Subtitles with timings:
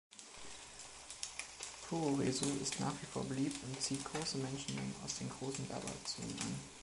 [1.87, 6.55] Puroresu ist nach wie vor beliebt und zieht große Menschenmengen aus den großen Werbeaktionen an.